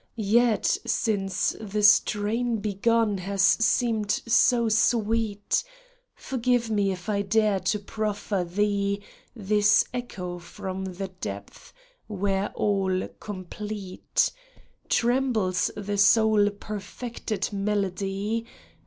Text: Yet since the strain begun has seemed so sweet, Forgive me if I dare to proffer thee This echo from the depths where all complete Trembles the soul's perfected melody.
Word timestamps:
Yet 0.15 0.65
since 0.83 1.55
the 1.61 1.83
strain 1.83 2.57
begun 2.57 3.19
has 3.19 3.43
seemed 3.43 4.09
so 4.25 4.67
sweet, 4.67 5.63
Forgive 6.15 6.71
me 6.71 6.91
if 6.91 7.07
I 7.07 7.21
dare 7.21 7.59
to 7.59 7.77
proffer 7.77 8.43
thee 8.43 9.03
This 9.35 9.85
echo 9.93 10.39
from 10.39 10.85
the 10.85 11.09
depths 11.09 11.71
where 12.07 12.49
all 12.55 13.09
complete 13.19 14.31
Trembles 14.89 15.69
the 15.77 15.99
soul's 15.99 16.49
perfected 16.59 17.53
melody. 17.53 18.47